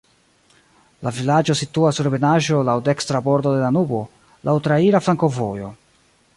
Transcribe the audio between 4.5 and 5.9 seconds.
traira flankovojo.